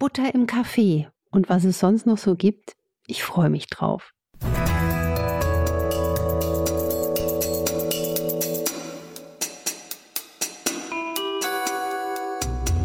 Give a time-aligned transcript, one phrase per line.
[0.00, 2.72] Butter im Kaffee und was es sonst noch so gibt.
[3.06, 4.14] Ich freue mich drauf.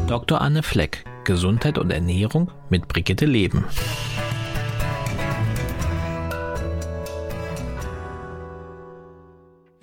[0.08, 0.42] Dr.
[0.42, 3.64] Anne Fleck, Gesundheit und Ernährung mit Brigitte Leben.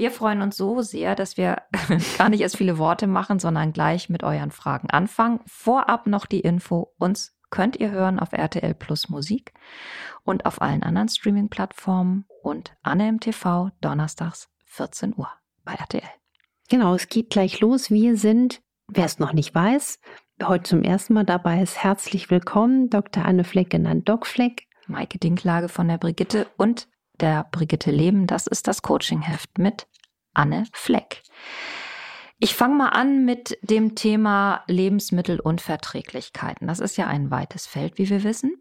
[0.02, 1.62] Wir freuen uns so sehr, dass wir
[2.18, 5.38] gar nicht erst viele Worte machen, sondern gleich mit euren Fragen anfangen.
[5.46, 9.52] Vorab noch die Info, uns könnt ihr hören auf RTL Plus Musik
[10.24, 15.28] und auf allen anderen Streaming-Plattformen und Anne im TV donnerstags 14 Uhr
[15.64, 16.02] bei RTL.
[16.68, 17.88] Genau, es geht gleich los.
[17.88, 20.00] Wir sind, wer es noch nicht weiß,
[20.42, 22.90] heute zum ersten Mal dabei ist, herzlich willkommen.
[22.90, 23.24] Dr.
[23.24, 24.66] Anne Fleck, genannt Doc Fleck.
[24.88, 26.88] Maike Dinklage von der Brigitte und
[27.20, 28.26] der Brigitte Leben.
[28.26, 29.86] Das ist das Coachingheft mit
[30.34, 31.22] Anne Fleck.
[32.44, 36.66] Ich fange mal an mit dem Thema Lebensmittelunverträglichkeiten.
[36.66, 38.60] Das ist ja ein weites Feld, wie wir wissen.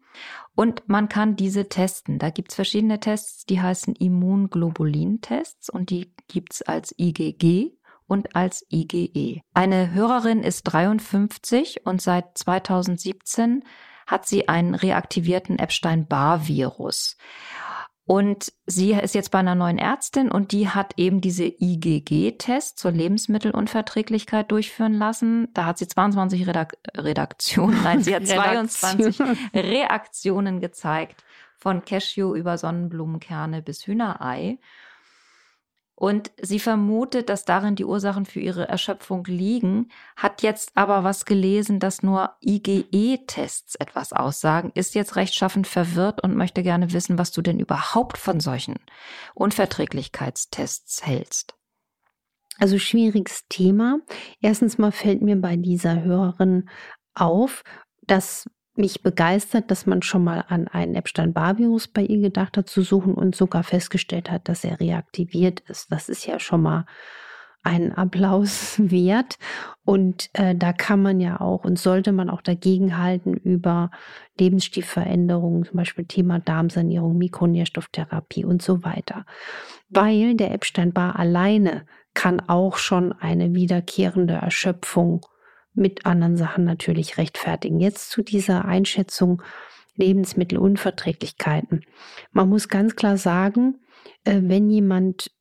[0.54, 2.20] Und man kann diese testen.
[2.20, 7.72] Da gibt es verschiedene Tests, die heißen Immunglobulin-Tests und die gibt es als IgG
[8.06, 9.42] und als IgE.
[9.56, 13.64] Eine Hörerin ist 53 und seit 2017
[14.06, 17.18] hat sie einen reaktivierten Epstein-Barr-Virus.
[18.12, 22.92] Und sie ist jetzt bei einer neuen Ärztin und die hat eben diese IgG-Test zur
[22.92, 25.48] Lebensmittelunverträglichkeit durchführen lassen.
[25.54, 29.18] Da hat sie 22 Redak Redaktionen, nein, sie hat 22
[29.54, 31.24] Reaktionen gezeigt.
[31.56, 34.60] Von Cashew über Sonnenblumenkerne bis Hühnerei.
[36.02, 41.26] Und sie vermutet, dass darin die Ursachen für ihre Erschöpfung liegen, hat jetzt aber was
[41.26, 47.32] gelesen, dass nur IgE-Tests etwas aussagen, ist jetzt rechtschaffend verwirrt und möchte gerne wissen, was
[47.32, 48.80] du denn überhaupt von solchen
[49.36, 51.54] Unverträglichkeitstests hältst.
[52.58, 54.00] Also schwieriges Thema.
[54.40, 56.68] Erstens mal fällt mir bei dieser Hörerin
[57.14, 57.62] auf,
[58.02, 58.50] dass
[58.82, 63.14] mich begeistert, dass man schon mal an einen Epstein-Barr-Virus bei ihr gedacht hat zu suchen
[63.14, 65.92] und sogar festgestellt hat, dass er reaktiviert ist.
[65.92, 66.86] Das ist ja schon mal
[67.64, 69.38] einen Applaus wert.
[69.86, 73.92] Und äh, da kann man ja auch und sollte man auch dagegenhalten über
[74.40, 79.26] Lebensstilveränderungen, zum Beispiel Thema Darmsanierung, Mikronährstofftherapie und so weiter.
[79.90, 85.26] Weil der Epstein-Barr alleine kann auch schon eine wiederkehrende Erschöpfung
[85.74, 87.80] mit anderen Sachen natürlich rechtfertigen.
[87.80, 89.42] Jetzt zu dieser Einschätzung
[89.96, 91.86] Lebensmittelunverträglichkeiten.
[92.32, 93.80] Man muss ganz klar sagen,
[94.24, 95.32] äh, wenn jemand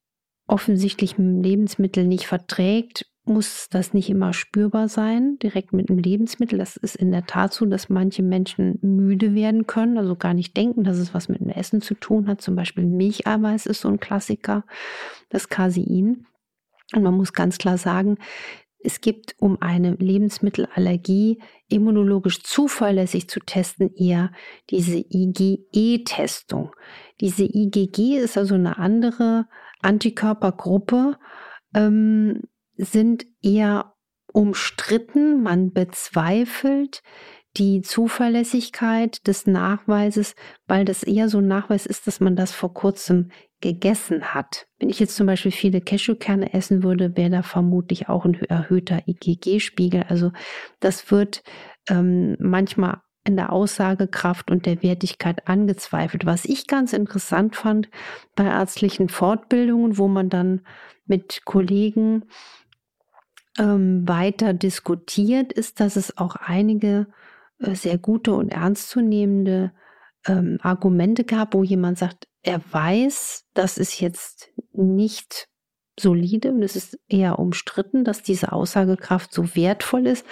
[0.46, 6.58] offensichtlich Lebensmittel nicht verträgt, muss das nicht immer spürbar sein, direkt mit einem Lebensmittel.
[6.58, 10.56] Das ist in der Tat so, dass manche Menschen müde werden können, also gar nicht
[10.56, 12.40] denken, dass es was mit dem Essen zu tun hat.
[12.40, 14.64] Zum Beispiel Milcheiweiß ist so ein Klassiker,
[15.28, 16.26] das Casein.
[16.92, 18.18] Und man muss ganz klar sagen,
[18.82, 24.32] es gibt, um eine Lebensmittelallergie immunologisch zuverlässig zu testen, eher
[24.70, 26.74] diese IgE-Testung.
[27.20, 29.46] Diese IgG ist also eine andere
[29.82, 31.18] Antikörpergruppe,
[31.74, 32.42] ähm,
[32.76, 33.94] sind eher
[34.32, 35.42] umstritten.
[35.42, 37.02] Man bezweifelt
[37.56, 40.34] die Zuverlässigkeit des Nachweises,
[40.66, 44.66] weil das eher so ein Nachweis ist, dass man das vor kurzem gegessen hat.
[44.78, 49.02] Wenn ich jetzt zum Beispiel viele Cashewkerne essen würde, wäre da vermutlich auch ein erhöhter
[49.06, 50.04] IgG-Spiegel.
[50.08, 50.32] Also
[50.80, 51.42] das wird
[51.88, 56.24] ähm, manchmal in der Aussagekraft und der Wertigkeit angezweifelt.
[56.24, 57.90] Was ich ganz interessant fand
[58.34, 60.62] bei ärztlichen Fortbildungen, wo man dann
[61.06, 62.24] mit Kollegen
[63.58, 67.08] ähm, weiter diskutiert, ist, dass es auch einige
[67.58, 69.72] äh, sehr gute und ernstzunehmende
[70.26, 75.48] ähm, Argumente gab, wo jemand sagt, er weiß, das ist jetzt nicht
[75.98, 80.26] solide und es ist eher umstritten, dass diese Aussagekraft so wertvoll ist,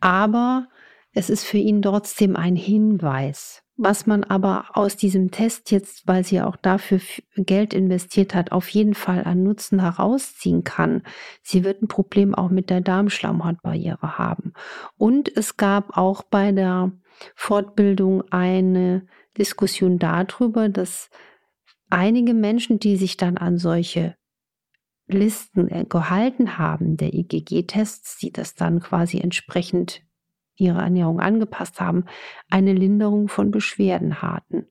[0.00, 0.68] aber
[1.12, 3.62] es ist für ihn trotzdem ein Hinweis.
[3.82, 7.00] Was man aber aus diesem Test jetzt, weil sie auch dafür
[7.34, 11.02] Geld investiert hat, auf jeden Fall an Nutzen herausziehen kann.
[11.42, 14.52] Sie wird ein Problem auch mit der Darmschlammhautbarriere haben.
[14.98, 16.92] Und es gab auch bei der
[17.34, 19.06] Fortbildung eine
[19.38, 21.10] Diskussion darüber, dass
[21.88, 24.16] einige Menschen, die sich dann an solche
[25.06, 30.02] Listen äh, gehalten haben, der IgG-Tests, die das dann quasi entsprechend
[30.56, 32.04] ihre Ernährung angepasst haben,
[32.48, 34.66] eine Linderung von Beschwerden hatten.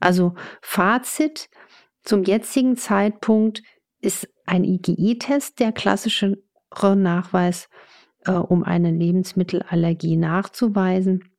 [0.00, 1.48] Also Fazit
[2.02, 3.62] zum jetzigen Zeitpunkt
[4.00, 6.42] ist ein IgE-Test der klassische
[6.82, 7.68] Nachweis,
[8.26, 11.33] äh, um eine Lebensmittelallergie nachzuweisen.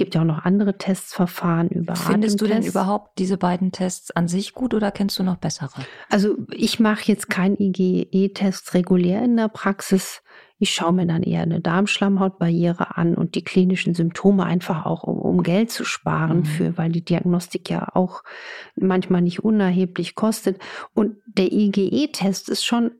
[0.00, 4.28] Gibt ja auch noch andere Testsverfahren über Findest du denn überhaupt diese beiden Tests an
[4.28, 5.82] sich gut oder kennst du noch bessere?
[6.08, 10.22] Also ich mache jetzt keinen IgE-Test regulär in der Praxis.
[10.58, 15.18] Ich schaue mir dann eher eine Darmschlammhautbarriere an und die klinischen Symptome einfach auch, um,
[15.18, 16.44] um Geld zu sparen mhm.
[16.46, 18.22] für, weil die Diagnostik ja auch
[18.76, 20.58] manchmal nicht unerheblich kostet.
[20.94, 22.92] Und der IgE-Test ist schon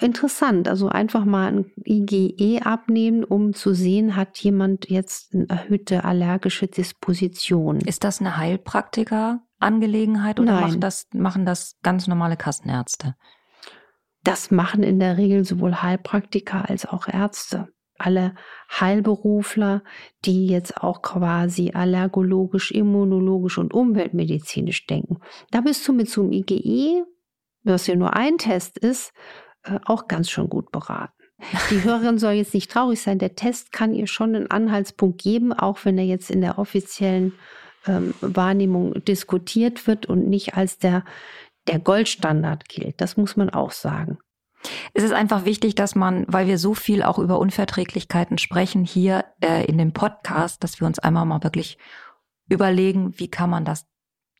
[0.00, 0.68] interessant.
[0.68, 6.66] Also einfach mal ein IgE abnehmen, um zu sehen, hat jemand jetzt eine erhöhte allergische
[6.66, 7.80] Disposition.
[7.80, 13.14] Ist das eine Heilpraktiker-Angelegenheit oder machen das, machen das ganz normale Kassenärzte?
[14.24, 17.68] Das machen in der Regel sowohl Heilpraktiker als auch Ärzte.
[17.98, 18.34] Alle
[18.70, 19.82] Heilberufler,
[20.24, 25.18] die jetzt auch quasi allergologisch, immunologisch und umweltmedizinisch denken.
[25.50, 27.04] Da bist du mit so einem IgE,
[27.64, 29.12] was ja nur ein Test ist,
[29.64, 31.12] äh, auch ganz schon gut beraten.
[31.70, 33.18] Die Hörerin soll jetzt nicht traurig sein.
[33.18, 37.32] Der Test kann ihr schon einen Anhaltspunkt geben, auch wenn er jetzt in der offiziellen
[37.86, 41.04] ähm, Wahrnehmung diskutiert wird und nicht als der,
[41.68, 43.00] der Goldstandard gilt.
[43.00, 44.18] Das muss man auch sagen.
[44.92, 49.24] Es ist einfach wichtig, dass man, weil wir so viel auch über Unverträglichkeiten sprechen hier
[49.40, 51.78] äh, in dem Podcast, dass wir uns einmal mal wirklich
[52.48, 53.86] überlegen, wie kann man das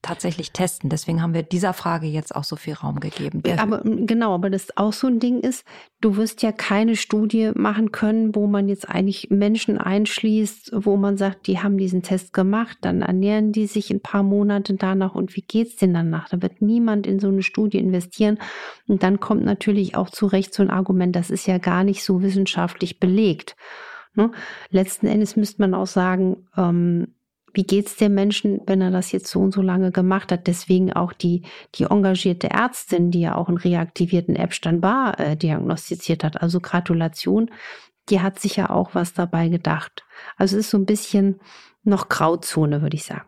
[0.02, 0.90] tatsächlich testen.
[0.90, 3.42] Deswegen haben wir dieser Frage jetzt auch so viel Raum gegeben.
[3.58, 5.64] Aber genau, aber das auch so ein Ding ist,
[6.00, 11.16] du wirst ja keine Studie machen können, wo man jetzt eigentlich Menschen einschließt, wo man
[11.16, 15.34] sagt, die haben diesen Test gemacht, dann ernähren die sich ein paar Monate danach und
[15.34, 16.28] wie geht's denn danach?
[16.28, 18.38] Da wird niemand in so eine Studie investieren
[18.86, 22.04] und dann kommt natürlich auch zu Recht so ein Argument, das ist ja gar nicht
[22.04, 23.56] so wissenschaftlich belegt.
[24.14, 24.30] Ne?
[24.70, 27.14] Letzten Endes müsste man auch sagen, ähm,
[27.58, 30.46] wie geht's dem Menschen, wenn er das jetzt so und so lange gemacht hat?
[30.46, 31.42] Deswegen auch die,
[31.74, 36.40] die engagierte Ärztin, die ja auch einen reaktivierten Epstein-Barr äh, diagnostiziert hat.
[36.40, 37.50] Also Gratulation,
[38.10, 40.04] die hat sich ja auch was dabei gedacht.
[40.36, 41.40] Also es ist so ein bisschen
[41.82, 43.26] noch Grauzone, würde ich sagen.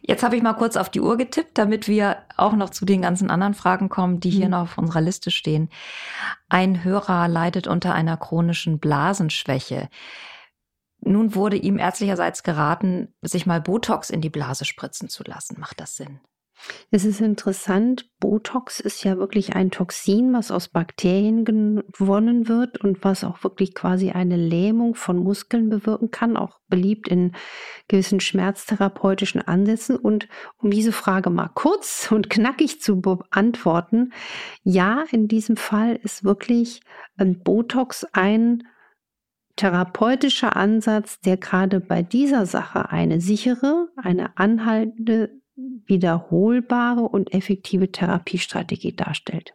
[0.00, 3.02] Jetzt habe ich mal kurz auf die Uhr getippt, damit wir auch noch zu den
[3.02, 4.52] ganzen anderen Fragen kommen, die hier mhm.
[4.52, 5.68] noch auf unserer Liste stehen.
[6.48, 9.90] Ein Hörer leidet unter einer chronischen Blasenschwäche.
[11.04, 15.58] Nun wurde ihm ärztlicherseits geraten, sich mal Botox in die Blase spritzen zu lassen.
[15.60, 16.20] Macht das Sinn?
[16.90, 23.02] Es ist interessant, Botox ist ja wirklich ein Toxin, was aus Bakterien gewonnen wird und
[23.04, 27.32] was auch wirklich quasi eine Lähmung von Muskeln bewirken kann, auch beliebt in
[27.88, 29.96] gewissen schmerztherapeutischen Ansätzen.
[29.96, 34.12] Und um diese Frage mal kurz und knackig zu beantworten,
[34.62, 36.80] ja, in diesem Fall ist wirklich
[37.16, 38.62] Botox ein
[39.56, 48.96] therapeutischer Ansatz, der gerade bei dieser Sache eine sichere, eine anhaltende, wiederholbare und effektive Therapiestrategie
[48.96, 49.54] darstellt.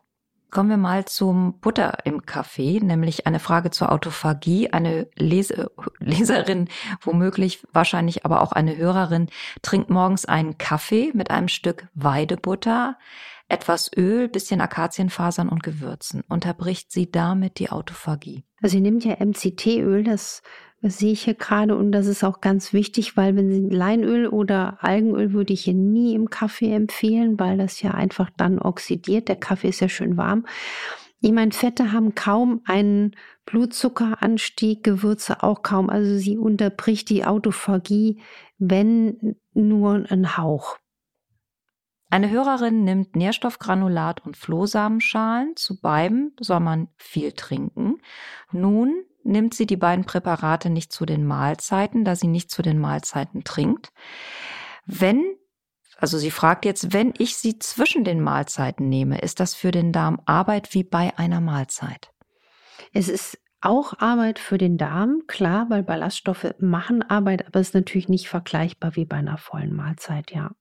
[0.52, 4.72] Kommen wir mal zum Butter im Kaffee, nämlich eine Frage zur Autophagie.
[4.72, 6.70] Eine Lese Leserin,
[7.02, 9.28] womöglich wahrscheinlich aber auch eine Hörerin,
[9.62, 12.98] trinkt morgens einen Kaffee mit einem Stück Weidebutter,
[13.50, 16.24] etwas Öl, bisschen Akazienfasern und Gewürzen.
[16.30, 18.46] Unterbricht sie damit die Autophagie?
[18.62, 20.42] Also sie nimmt ja MCT-Öl, das,
[20.82, 24.78] sehe ich hier gerade und das ist auch ganz wichtig, weil wenn sie Leinöl oder
[24.82, 29.28] Algenöl würde ich hier nie im Kaffee empfehlen, weil das ja einfach dann oxidiert.
[29.28, 30.46] Der Kaffee ist ja schön warm.
[31.22, 35.90] Ich meine, Fette haben kaum einen Blutzuckeranstieg, Gewürze auch kaum.
[35.90, 38.22] Also sie unterbricht die Autophagie,
[38.58, 40.78] wenn nur ein Hauch.
[42.12, 45.56] Eine Hörerin nimmt Nährstoffgranulat und Flohsamenschalen.
[45.56, 48.02] Zu beiden soll man viel trinken.
[48.52, 52.80] Nun nimmt sie die beiden Präparate nicht zu den Mahlzeiten, da sie nicht zu den
[52.80, 53.92] Mahlzeiten trinkt.
[54.86, 55.24] Wenn,
[55.98, 59.92] also sie fragt jetzt, wenn ich sie zwischen den Mahlzeiten nehme, ist das für den
[59.92, 62.12] Darm Arbeit wie bei einer Mahlzeit?
[62.92, 67.74] Es ist auch Arbeit für den Darm, klar, weil Ballaststoffe machen Arbeit, aber es ist
[67.76, 70.52] natürlich nicht vergleichbar wie bei einer vollen Mahlzeit, ja.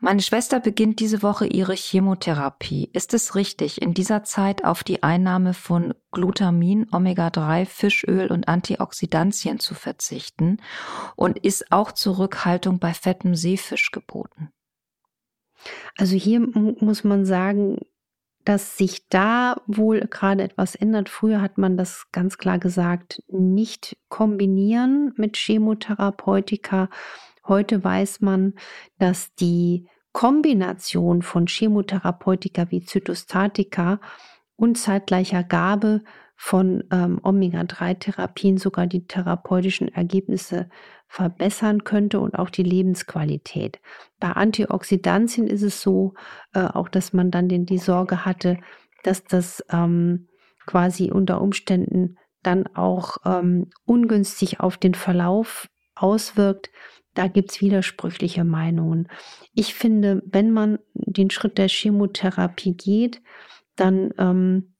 [0.00, 2.90] Meine Schwester beginnt diese Woche ihre Chemotherapie.
[2.92, 9.60] Ist es richtig, in dieser Zeit auf die Einnahme von Glutamin, Omega-3, Fischöl und Antioxidantien
[9.60, 10.58] zu verzichten?
[11.16, 14.50] Und ist auch Zurückhaltung bei fettem Seefisch geboten?
[15.96, 17.78] Also hier muss man sagen,
[18.44, 21.08] dass sich da wohl gerade etwas ändert.
[21.08, 26.90] Früher hat man das ganz klar gesagt, nicht kombinieren mit Chemotherapeutika
[27.46, 28.54] Heute weiß man,
[28.98, 34.00] dass die Kombination von Chemotherapeutika wie Zytostatika
[34.56, 36.02] und zeitgleicher Gabe
[36.36, 40.68] von ähm, Omega-3-Therapien sogar die therapeutischen Ergebnisse
[41.06, 43.80] verbessern könnte und auch die Lebensqualität.
[44.18, 46.14] Bei Antioxidantien ist es so,
[46.52, 48.58] äh, auch dass man dann den, die Sorge hatte,
[49.04, 50.28] dass das ähm,
[50.66, 56.70] quasi unter Umständen dann auch ähm, ungünstig auf den Verlauf auswirkt,
[57.14, 59.08] da gibt's widersprüchliche Meinungen.
[59.54, 63.22] Ich finde, wenn man den Schritt der Chemotherapie geht,
[63.76, 64.74] dann ähm,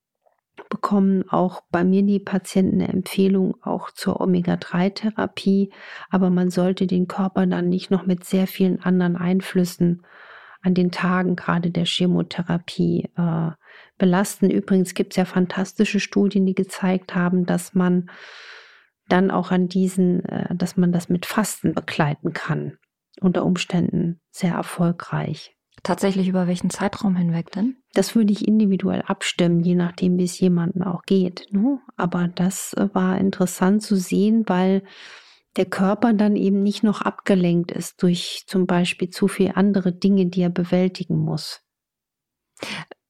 [0.68, 5.70] bekommen auch bei mir die Patienten eine Empfehlung auch zur Omega-3-Therapie,
[6.10, 10.02] aber man sollte den Körper dann nicht noch mit sehr vielen anderen Einflüssen
[10.62, 13.50] an den Tagen gerade der Chemotherapie äh,
[13.98, 14.50] belasten.
[14.50, 18.08] Übrigens gibt es ja fantastische Studien, die gezeigt haben, dass man
[19.08, 22.78] dann auch an diesen, äh, dass man das mit Fasten begleiten kann.
[23.20, 25.56] Unter Umständen sehr erfolgreich.
[25.82, 27.76] Tatsächlich über welchen Zeitraum hinweg denn?
[27.92, 31.46] Das würde ich individuell abstimmen, je nachdem, wie es jemandem auch geht.
[31.50, 31.80] Ne?
[31.96, 34.82] Aber das äh, war interessant zu sehen, weil
[35.56, 40.26] der Körper dann eben nicht noch abgelenkt ist durch zum Beispiel zu viele andere Dinge,
[40.26, 41.62] die er bewältigen muss.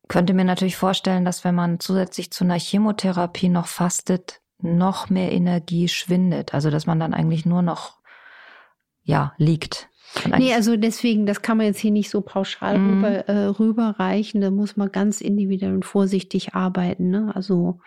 [0.08, 5.32] Könnte mir natürlich vorstellen, dass wenn man zusätzlich zu einer Chemotherapie noch fastet, noch mehr
[5.32, 6.54] Energie schwindet.
[6.54, 7.98] Also dass man dann eigentlich nur noch
[9.02, 9.88] ja liegt.
[10.38, 12.90] Nee, also deswegen, das kann man jetzt hier nicht so pauschal mm.
[12.90, 14.40] rüber, äh, rüberreichen.
[14.40, 17.10] Da muss man ganz individuell und vorsichtig arbeiten.
[17.10, 17.32] Ne?
[17.34, 17.80] Also,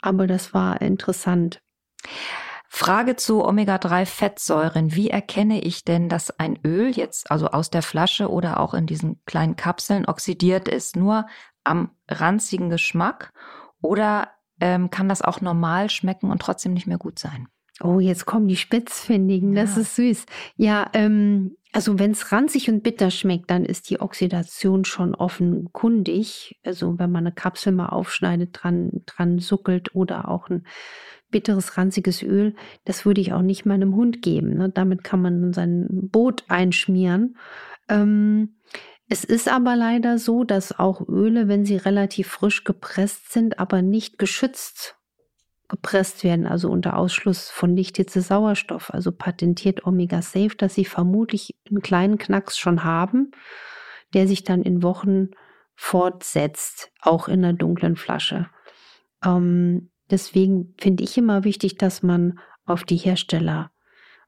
[0.00, 1.60] aber das war interessant.
[2.68, 4.94] Frage zu Omega-3-Fettsäuren.
[4.94, 8.86] Wie erkenne ich denn, dass ein Öl jetzt also aus der Flasche oder auch in
[8.86, 10.96] diesen kleinen Kapseln oxidiert ist?
[10.96, 11.26] Nur
[11.62, 13.32] am ranzigen Geschmack
[13.80, 14.28] oder
[14.64, 17.48] ähm, kann das auch normal schmecken und trotzdem nicht mehr gut sein?
[17.82, 19.82] Oh, jetzt kommen die Spitzfindigen, das ja.
[19.82, 20.26] ist süß.
[20.56, 26.58] Ja, ähm, also wenn es ranzig und bitter schmeckt, dann ist die Oxidation schon offenkundig.
[26.64, 30.66] Also wenn man eine Kapsel mal aufschneidet, dran, dran suckelt oder auch ein
[31.30, 32.54] bitteres, ranziges Öl,
[32.86, 34.56] das würde ich auch nicht meinem Hund geben.
[34.56, 34.70] Ne?
[34.70, 37.36] Damit kann man sein Boot einschmieren.
[37.90, 38.54] Ähm,
[39.08, 43.82] es ist aber leider so, dass auch Öle, wenn sie relativ frisch gepresst sind, aber
[43.82, 44.96] nicht geschützt
[45.68, 51.54] gepresst werden, also unter Ausschluss von Lichthitze Sauerstoff, also patentiert Omega Safe, dass sie vermutlich
[51.68, 53.30] einen kleinen Knacks schon haben,
[54.12, 55.30] der sich dann in Wochen
[55.74, 58.48] fortsetzt, auch in einer dunklen Flasche.
[59.24, 63.70] Ähm, Deswegen finde ich immer wichtig, dass man auf die Hersteller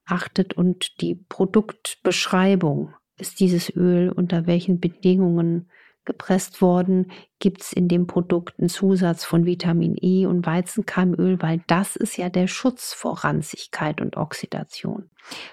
[0.05, 2.95] achtet und die Produktbeschreibung.
[3.19, 5.71] Ist dieses Öl unter welchen Bedingungen
[6.05, 7.11] gepresst worden?
[7.39, 11.41] Gibt es in dem Produkt einen Zusatz von Vitamin E und Weizenkeimöl?
[11.43, 15.11] Weil das ist ja der Schutz vor Ranzigkeit und Oxidation.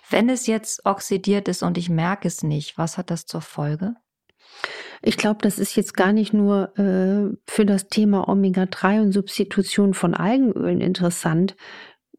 [0.09, 3.95] Wenn es jetzt oxidiert ist und ich merke es nicht, was hat das zur Folge?
[5.01, 9.93] Ich glaube, das ist jetzt gar nicht nur äh, für das Thema Omega-3 und Substitution
[9.93, 11.57] von Algenölen interessant.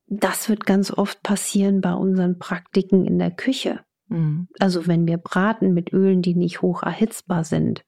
[0.07, 3.81] Das wird ganz oft passieren bei unseren Praktiken in der Küche.
[4.15, 4.49] Mhm.
[4.59, 7.85] Also wenn wir braten mit Ölen, die nicht hoch erhitzbar sind.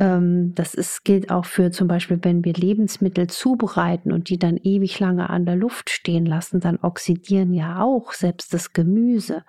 [0.00, 4.56] Ähm, das ist, gilt auch für zum Beispiel, wenn wir Lebensmittel zubereiten und die dann
[4.56, 9.44] ewig lange an der Luft stehen lassen, dann oxidieren ja auch selbst das Gemüse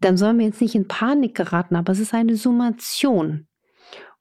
[0.00, 3.46] dann sollen wir jetzt nicht in Panik geraten, aber es ist eine Summation.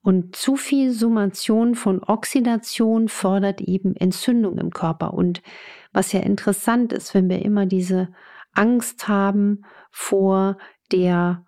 [0.02, 5.14] Und zu viel Summation von Oxidation fördert eben Entzündung im Körper.
[5.14, 5.42] Und
[5.92, 8.10] was ja interessant ist, wenn wir immer diese
[8.54, 10.58] Angst haben vor
[10.92, 11.46] der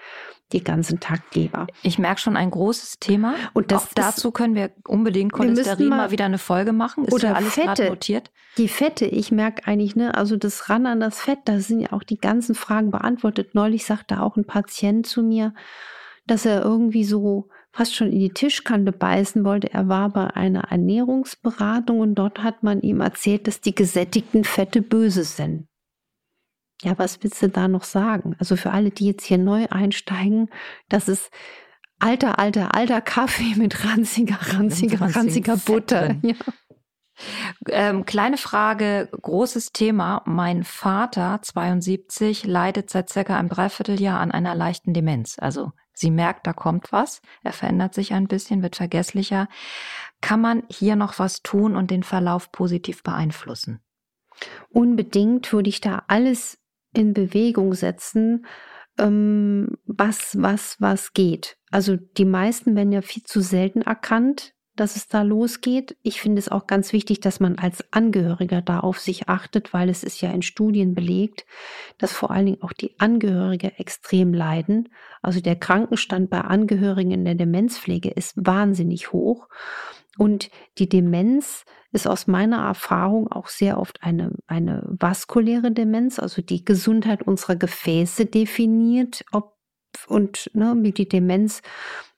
[0.53, 1.67] die ganzen Taktgeber.
[1.83, 3.35] Ich merke schon ein großes Thema.
[3.53, 7.05] Und das Auch dazu können wir unbedingt Cholesterin wir mal, mal, wieder eine Folge machen.
[7.05, 8.31] Ist oder ja alles Fette, notiert.
[8.57, 11.93] Die Fette, ich merke eigentlich, ne, also das ran an das Fett, da sind ja
[11.93, 13.55] auch die ganzen Fragen beantwortet.
[13.55, 15.53] Neulich sagte auch ein Patient zu mir,
[16.27, 19.73] dass er irgendwie so fast schon in die Tischkante beißen wollte.
[19.73, 24.83] Er war bei einer Ernährungsberatung und dort hat man ihm erzählt, dass die gesättigten Fette
[24.83, 25.67] böse sind.
[26.83, 28.35] Ja, was willst du da noch sagen?
[28.39, 30.49] Also für alle, die jetzt hier neu einsteigen,
[30.89, 31.31] das ist
[31.99, 36.17] alter, alter, alter Kaffee mit ranziger, ranziger, ranziger Butter.
[36.23, 36.35] Ja.
[37.69, 40.23] Ähm, kleine Frage, großes Thema.
[40.25, 45.37] Mein Vater, 72, leidet seit circa einem Dreivierteljahr an einer leichten Demenz.
[45.39, 47.23] Also sie merkt, da kommt was.
[47.43, 49.49] Er verändert sich ein bisschen, wird vergesslicher.
[50.21, 53.81] Kann man hier noch was tun und den Verlauf positiv beeinflussen?
[54.71, 56.59] Unbedingt würde ich da alles
[56.93, 58.47] in Bewegung setzen,
[58.99, 61.57] ähm, was, was, was geht.
[61.71, 65.97] Also die meisten werden ja viel zu selten erkannt dass es da losgeht.
[66.03, 69.91] Ich finde es auch ganz wichtig, dass man als Angehöriger da auf sich achtet, weil
[69.91, 71.45] es ist ja in Studien belegt,
[71.99, 74.89] dass vor allen Dingen auch die Angehörige extrem leiden.
[75.21, 79.49] Also der Krankenstand bei Angehörigen in der Demenzpflege ist wahnsinnig hoch.
[80.17, 86.41] Und die Demenz ist aus meiner Erfahrung auch sehr oft eine, eine vaskuläre Demenz, also
[86.41, 89.60] die Gesundheit unserer Gefäße definiert, ob
[90.07, 91.63] und ne, wie die Demenz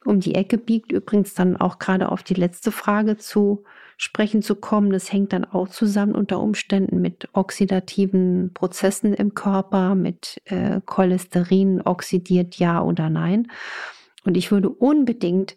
[0.05, 0.91] um die Ecke biegt.
[0.91, 3.63] Übrigens dann auch gerade auf die letzte Frage zu
[3.97, 4.91] sprechen zu kommen.
[4.91, 11.81] Das hängt dann auch zusammen unter Umständen mit oxidativen Prozessen im Körper, mit äh, Cholesterin
[11.81, 13.47] oxidiert ja oder nein.
[14.25, 15.55] Und ich würde unbedingt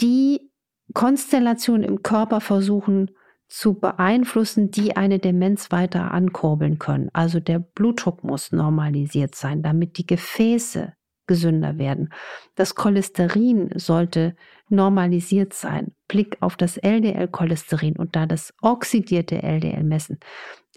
[0.00, 0.50] die
[0.94, 3.10] Konstellation im Körper versuchen
[3.48, 7.08] zu beeinflussen, die eine Demenz weiter ankurbeln können.
[7.12, 10.92] Also der Blutdruck muss normalisiert sein, damit die Gefäße
[11.28, 12.12] gesünder werden.
[12.56, 14.34] Das Cholesterin sollte
[14.68, 15.94] normalisiert sein.
[16.08, 20.18] Blick auf das LDL-Cholesterin und da das oxidierte LDL messen.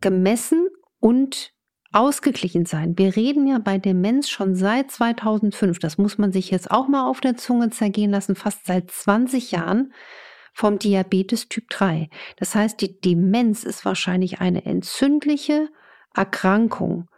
[0.00, 1.52] gemessen und
[1.92, 2.96] ausgeglichen sein.
[2.96, 7.06] Wir reden ja bei Demenz schon seit 2005, das muss man sich jetzt auch mal
[7.06, 9.92] auf der Zunge zergehen lassen, fast seit 20 Jahren
[10.52, 12.08] vom Diabetes Typ 3.
[12.36, 15.68] Das heißt, die Demenz ist wahrscheinlich eine entzündliche
[16.14, 17.08] Erkrankung.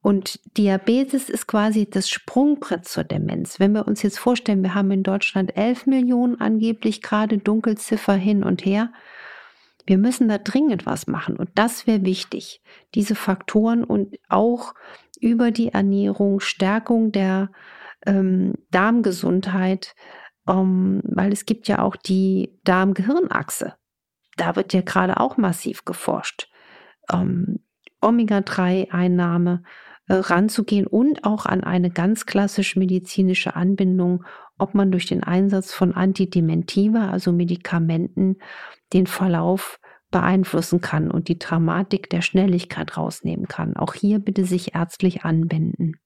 [0.00, 3.60] Und Diabetes ist quasi das Sprungbrett zur Demenz.
[3.60, 8.42] Wenn wir uns jetzt vorstellen, wir haben in Deutschland 11 Millionen angeblich gerade Dunkelziffer hin
[8.42, 8.92] und her.
[9.86, 11.36] Wir müssen da dringend was machen.
[11.36, 12.62] Und das wäre wichtig.
[12.94, 14.74] Diese Faktoren und auch
[15.20, 17.50] über die Ernährung, Stärkung der
[18.04, 19.94] ähm, Darmgesundheit
[20.46, 23.74] um, weil es gibt ja auch die Darm-Gehirn-Achse.
[24.36, 26.48] Da wird ja gerade auch massiv geforscht.
[27.12, 27.60] Um,
[28.00, 29.62] Omega-3-Einnahme
[30.08, 34.24] äh, ranzugehen und auch an eine ganz klassisch medizinische Anbindung,
[34.58, 38.36] ob man durch den Einsatz von Antidementiva, also Medikamenten,
[38.92, 39.78] den Verlauf
[40.10, 43.76] beeinflussen kann und die Dramatik der Schnelligkeit rausnehmen kann.
[43.76, 45.96] Auch hier bitte sich ärztlich anbinden.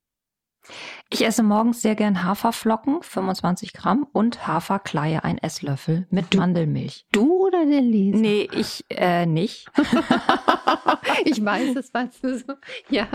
[1.10, 7.06] Ich esse morgens sehr gern Haferflocken, 25 Gramm, und Haferkleie, ein Esslöffel mit du, Mandelmilch.
[7.12, 8.18] Du oder der Leser?
[8.18, 9.66] Nee, ich äh, nicht.
[11.24, 12.54] ich weiß es, weißt du so.
[12.90, 13.08] Ja,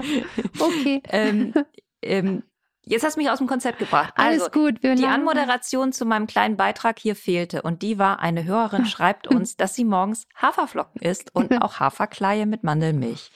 [0.59, 1.01] okay.
[1.09, 1.53] ähm,
[2.01, 2.43] ähm,
[2.83, 4.13] Jetzt hast du mich aus dem Konzept gebracht.
[4.17, 4.81] Also, Alles gut.
[4.81, 9.27] Wir die Anmoderation zu meinem kleinen Beitrag hier fehlte und die war, eine Hörerin schreibt
[9.27, 13.31] uns, dass sie morgens Haferflocken isst und auch Haferkleie mit Mandelmilch.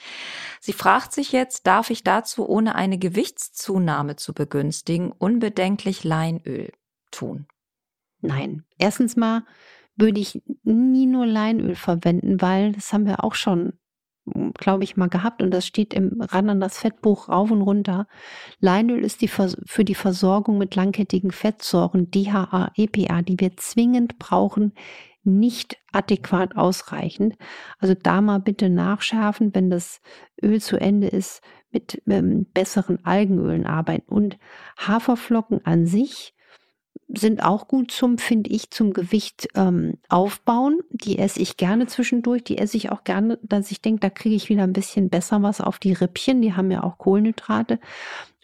[0.60, 6.72] Sie fragt sich jetzt, darf ich dazu, ohne eine Gewichtszunahme zu begünstigen, unbedenklich Leinöl
[7.12, 7.46] tun?
[8.22, 8.64] Nein.
[8.80, 9.44] Erstens mal
[9.96, 13.74] würde ich nie nur Leinöl verwenden, weil das haben wir auch schon
[14.56, 18.08] glaube ich, mal gehabt und das steht im ran an das Fettbuch rauf und runter.
[18.60, 24.74] Leinöl ist die für die Versorgung mit langkettigen Fettsäuren DHA, EPA, die wir zwingend brauchen,
[25.24, 27.36] nicht adäquat ausreichend.
[27.80, 30.02] Also da mal bitte nachschärfen, wenn das
[30.42, 34.14] Öl zu Ende ist, mit ähm, besseren Algenölen arbeiten.
[34.14, 34.38] Und
[34.78, 36.35] Haferflocken an sich
[37.08, 40.80] sind auch gut zum, finde ich, zum Gewicht ähm, aufbauen.
[40.90, 42.44] Die esse ich gerne zwischendurch.
[42.44, 45.44] Die esse ich auch gerne, dass ich denke, da kriege ich wieder ein bisschen besser
[45.44, 46.42] was auf die Rippchen.
[46.42, 47.80] Die haben ja auch Kohlenhydrate.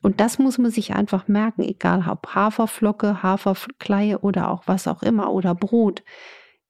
[0.04, 5.04] Und das muss man sich einfach merken, egal ob Haferflocke, Haferkleie oder auch was auch
[5.04, 6.04] immer oder Brot.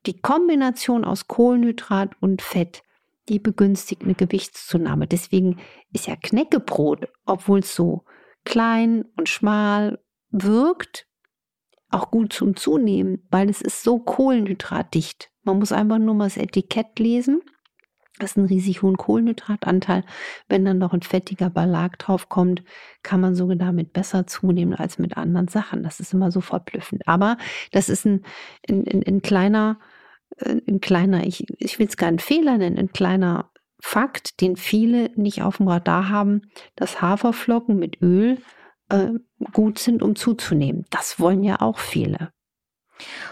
[0.06, 2.84] Die Kombination aus Kohlenhydrat und Fett,
[3.30, 5.08] die begünstigt eine Gewichtszunahme.
[5.08, 5.60] Deswegen
[5.94, 8.04] ist ja Knäckebrot, obwohl es so
[8.44, 10.00] klein und schmal
[10.32, 11.08] wirkt,
[11.92, 15.30] auch gut zum Zunehmen, weil es ist so kohlenhydratdicht.
[15.44, 17.42] Man muss einfach nur mal das Etikett lesen.
[18.20, 20.04] Das ist ein riesig hohen Kohlenhydratanteil.
[20.48, 22.64] Wenn dann noch ein fettiger Belag drauf kommt,
[23.02, 25.82] kann man sogar damit besser zunehmen als mit anderen Sachen.
[25.82, 27.08] Das ist immer so verblüffend.
[27.08, 27.38] Aber
[27.72, 28.24] das ist ein,
[28.70, 29.80] ein, ein, ein kleiner,
[30.38, 33.50] äh, ein kleiner, ich, ich will es gar einen Fehler nennen, ein kleiner
[33.80, 36.44] Fakt, den viele nicht auf dem Radar haben,
[36.76, 38.38] dass Haferflocken mit Öl
[38.92, 39.12] äh,
[39.52, 40.86] gut sind, um zuzunehmen.
[40.90, 42.32] Das wollen ja auch viele.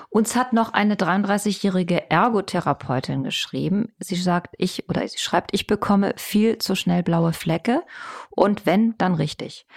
[0.10, 3.93] Uns hat noch eine 33-jährige Ergotherapeutin geschrieben.
[4.00, 7.84] Sie sagt, ich oder sie schreibt, ich bekomme viel zu schnell blaue Flecke
[8.32, 9.67] und wenn, dann richtig.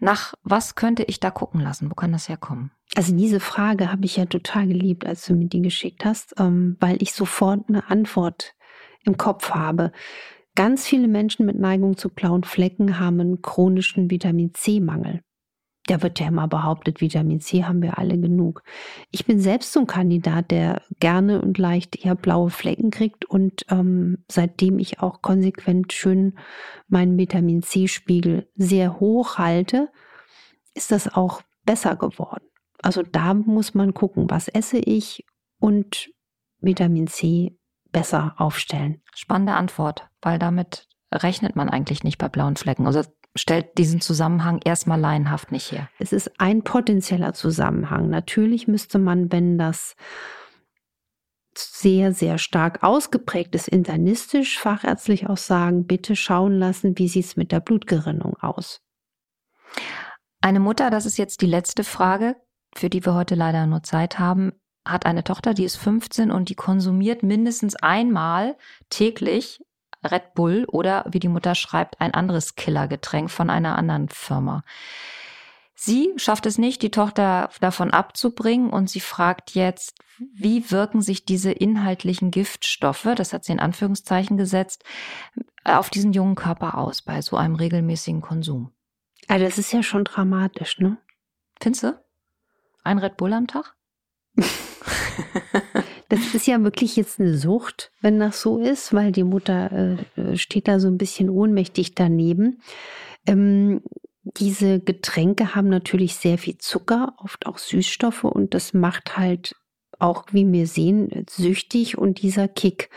[0.00, 1.90] Nach was könnte ich da gucken lassen?
[1.90, 2.70] Wo kann das herkommen?
[2.94, 6.76] Also diese Frage habe ich ja total geliebt, als du mir die geschickt hast, ähm,
[6.80, 8.54] weil ich sofort eine Antwort
[9.04, 9.92] im Kopf habe.
[10.54, 15.22] Ganz viele Menschen mit Neigung zu blauen Flecken haben einen chronischen Vitamin C-Mangel.
[15.86, 18.62] Da wird ja immer behauptet, Vitamin C haben wir alle genug.
[19.10, 23.66] Ich bin selbst so ein Kandidat, der gerne und leicht eher blaue Flecken kriegt und
[23.68, 26.38] ähm, seitdem ich auch konsequent schön
[26.88, 29.90] meinen Vitamin C-Spiegel sehr hoch halte,
[30.74, 32.44] ist das auch besser geworden.
[32.80, 35.24] Also da muss man gucken, was esse ich
[35.58, 36.10] und
[36.60, 37.58] Vitamin C
[37.90, 39.02] besser aufstellen.
[39.14, 42.86] Spannende Antwort, weil damit rechnet man eigentlich nicht bei blauen Flecken.
[42.86, 43.02] Also
[43.34, 45.88] stellt diesen Zusammenhang erstmal laienhaft nicht her.
[45.98, 48.08] Es ist ein potenzieller Zusammenhang.
[48.08, 49.96] Natürlich müsste man, wenn das
[51.56, 57.36] sehr, sehr stark ausgeprägt ist, internistisch, fachärztlich auch sagen, bitte schauen lassen, wie sieht es
[57.36, 58.80] mit der Blutgerinnung aus.
[60.40, 62.36] Eine Mutter, das ist jetzt die letzte Frage,
[62.74, 64.52] für die wir heute leider nur Zeit haben,
[64.86, 68.56] hat eine Tochter, die ist 15 und die konsumiert mindestens einmal
[68.88, 69.60] täglich
[70.04, 74.64] Red Bull oder wie die Mutter schreibt, ein anderes Killergetränk von einer anderen Firma.
[75.74, 79.98] Sie schafft es nicht, die Tochter davon abzubringen und sie fragt jetzt,
[80.32, 84.84] wie wirken sich diese inhaltlichen Giftstoffe, das hat sie in Anführungszeichen gesetzt,
[85.64, 88.70] auf diesen jungen Körper aus bei so einem regelmäßigen Konsum.
[89.28, 90.98] Also das ist ja schon dramatisch, ne?
[91.60, 92.00] Findest du?
[92.84, 93.74] Ein Red Bull am Tag?
[96.12, 100.20] Das ist ja wirklich jetzt eine Sucht, wenn das so ist, weil die Mutter äh,
[100.20, 102.60] äh, steht da so ein bisschen ohnmächtig daneben.
[103.26, 103.80] Ähm,
[104.22, 109.56] diese Getränke haben natürlich sehr viel Zucker, oft auch Süßstoffe und das macht halt
[109.98, 112.90] auch, wie wir sehen, süchtig und dieser Kick.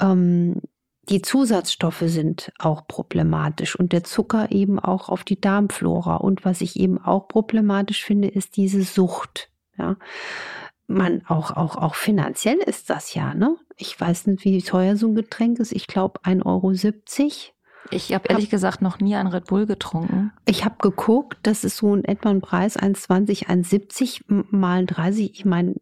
[0.00, 0.62] Ähm,
[1.10, 6.16] die Zusatzstoffe sind auch problematisch und der Zucker eben auch auf die Darmflora.
[6.16, 9.50] Und was ich eben auch problematisch finde, ist diese Sucht.
[9.76, 9.98] Ja
[10.90, 13.56] man auch, auch, auch finanziell ist das ja, ne?
[13.76, 15.72] Ich weiß nicht, wie teuer so ein Getränk ist.
[15.72, 16.72] Ich glaube 1,70 Euro.
[17.92, 20.32] Ich habe ehrlich hab, gesagt noch nie ein Red Bull getrunken.
[20.44, 25.32] Ich habe geguckt, das ist so in etwa ein Preis 1,20, 1,70 mal 30.
[25.32, 25.76] Ich meine,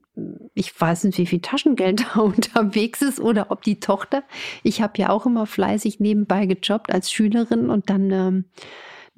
[0.55, 4.23] ich weiß nicht, wie viel Taschengeld da unterwegs ist oder ob die Tochter.
[4.63, 8.45] Ich habe ja auch immer fleißig nebenbei gejobbt als Schülerin und dann ähm,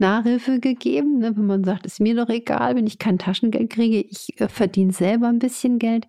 [0.00, 4.00] Nachhilfe gegeben, ne, wenn man sagt, ist mir doch egal, wenn ich kein Taschengeld kriege,
[4.00, 6.08] ich äh, verdiene selber ein bisschen Geld.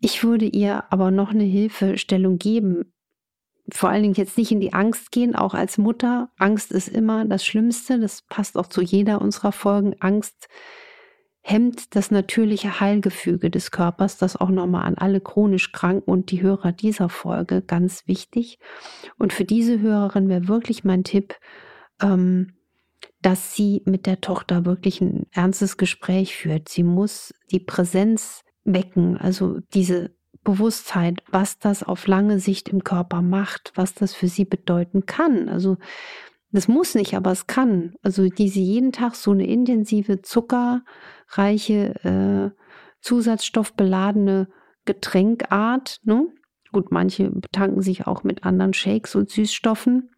[0.00, 2.92] Ich würde ihr aber noch eine Hilfestellung geben.
[3.70, 6.30] Vor allen Dingen jetzt nicht in die Angst gehen, auch als Mutter.
[6.38, 7.98] Angst ist immer das Schlimmste.
[7.98, 9.96] Das passt auch zu jeder unserer Folgen.
[10.00, 10.48] Angst
[11.40, 14.18] hemmt das natürliche Heilgefüge des Körpers.
[14.18, 18.58] Das auch nochmal an alle chronisch Kranken und die Hörer dieser Folge ganz wichtig.
[19.18, 21.34] Und für diese Hörerin wäre wirklich mein Tipp,
[22.00, 22.57] ähm,
[23.22, 26.68] dass sie mit der Tochter wirklich ein ernstes Gespräch führt.
[26.68, 33.22] Sie muss die Präsenz wecken, also diese Bewusstheit, was das auf lange Sicht im Körper
[33.22, 35.48] macht, was das für sie bedeuten kann.
[35.48, 35.76] Also
[36.52, 37.94] das muss nicht, aber es kann.
[38.02, 42.50] Also diese jeden Tag so eine intensive, zuckerreiche, äh,
[43.00, 44.48] zusatzstoffbeladene
[44.84, 45.98] Getränkart.
[46.04, 46.28] Ne?
[46.72, 50.10] Gut, manche betanken sich auch mit anderen Shakes und Süßstoffen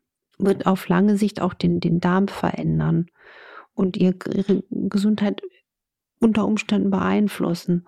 [0.44, 3.06] wird auf lange Sicht auch den, den Darm verändern
[3.74, 4.14] und ihre
[4.70, 5.42] Gesundheit
[6.20, 7.86] unter Umständen beeinflussen.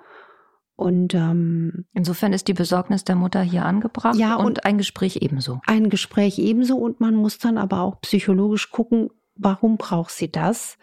[0.74, 5.18] Und ähm, insofern ist die Besorgnis der Mutter hier angebracht ja, und, und ein Gespräch
[5.20, 5.60] ebenso.
[5.66, 10.78] Ein Gespräch ebenso und man muss dann aber auch psychologisch gucken, warum braucht sie das?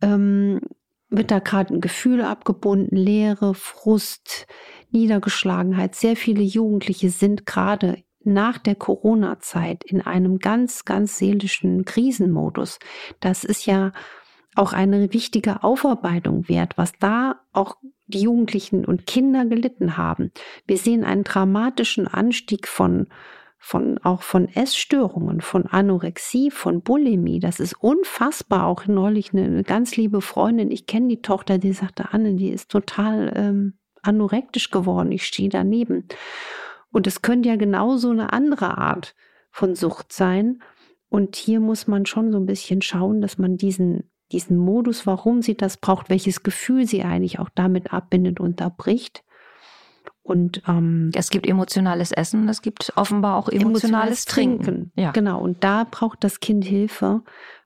[0.00, 0.60] Ähm,
[1.10, 4.46] wird da gerade ein Gefühl abgebunden, Leere, Frust,
[4.90, 5.94] Niedergeschlagenheit.
[5.94, 12.78] Sehr viele Jugendliche sind gerade nach der Corona-Zeit in einem ganz, ganz seelischen Krisenmodus.
[13.20, 13.92] Das ist ja
[14.54, 20.30] auch eine wichtige Aufarbeitung wert, was da auch die Jugendlichen und Kinder gelitten haben.
[20.66, 23.08] Wir sehen einen dramatischen Anstieg von
[23.66, 27.40] von auch von Essstörungen, von Anorexie, von Bulimie.
[27.40, 28.66] Das ist unfassbar.
[28.66, 32.70] Auch neulich eine, ganz liebe Freundin, ich kenne die Tochter, die sagte, Anne, die ist
[32.70, 35.12] total ähm, anorektisch geworden.
[35.12, 36.06] Ich stehe daneben.
[36.94, 39.16] Und es könnte ja genauso eine andere Art
[39.50, 40.62] von Sucht sein.
[41.08, 45.42] Und hier muss man schon so ein bisschen schauen, dass man diesen, diesen Modus, warum
[45.42, 49.24] sie das braucht, welches Gefühl sie eigentlich auch damit abbindet, unterbricht.
[50.22, 54.64] Und ähm, es gibt emotionales Essen, es gibt offenbar auch emotionales, emotionales Trinken.
[54.64, 54.92] Trinken.
[54.94, 55.10] Ja.
[55.10, 57.22] Genau, und da braucht das Kind Hilfe,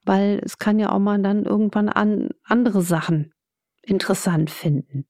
[0.07, 3.35] weil es kann ja auch mal dann irgendwann an andere Sachen
[3.83, 5.05] interessant finden.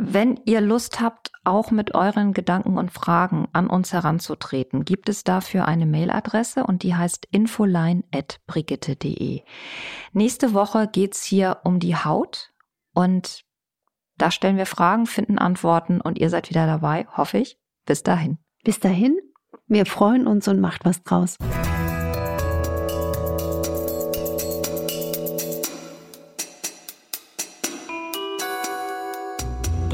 [0.00, 5.24] Wenn ihr Lust habt, auch mit euren Gedanken und Fragen an uns heranzutreten, gibt es
[5.24, 9.42] dafür eine Mailadresse und die heißt infoline.brigitte.de.
[10.12, 12.52] Nächste Woche geht's hier um die Haut
[12.94, 13.42] und
[14.16, 17.58] da stellen wir Fragen, finden Antworten und ihr seid wieder dabei, hoffe ich.
[17.84, 18.38] Bis dahin.
[18.62, 19.18] Bis dahin,
[19.66, 21.36] wir freuen uns und macht was draus.